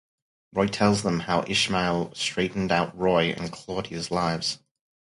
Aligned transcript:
Roy 0.51 0.65
tells 0.65 1.03
them 1.03 1.19
how 1.19 1.43
Ishmael 1.43 2.15
straightened 2.15 2.71
out 2.71 2.97
Roy 2.97 3.35
and 3.37 3.51
Claudia's 3.51 4.09
lives. 4.09 4.57